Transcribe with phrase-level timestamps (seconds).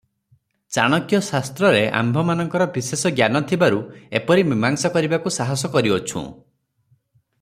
[0.77, 3.83] ଚାଣକ୍ୟ ଶାସ୍ତ୍ରରେ ଆମ୍ଭମାନଙ୍କର ବିଶେଷ ଜ୍ଞାନ ଥିବାରୁ
[4.21, 6.27] ଏପରି ମୀମାଂସା କରିବାକୁ ସାହସ କରିଅଛୁଁ।